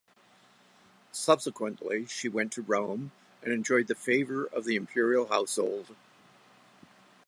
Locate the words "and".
3.43-3.53